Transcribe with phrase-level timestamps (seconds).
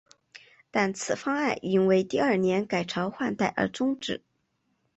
[0.71, 4.23] 但此方案因为第二年改朝换代而中止。